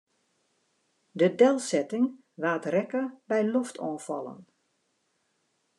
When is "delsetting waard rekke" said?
1.41-3.03